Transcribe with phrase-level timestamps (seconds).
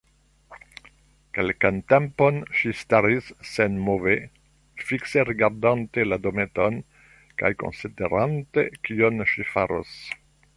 [1.37, 4.15] Kelkan tempon ŝi staris senmove,
[4.87, 6.81] fikse rigardante la dometon
[7.43, 9.95] kaj konsiderante kion ŝi faros.